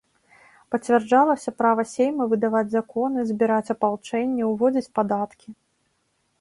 Пацвярджалася 0.75 1.53
права 1.59 1.85
сейма 1.91 2.23
выдаваць 2.33 2.63
законы, 2.77 3.27
збіраць 3.35 3.73
апалчэнне, 3.77 4.43
уводзіць 4.51 4.87
падаткі. 5.01 5.49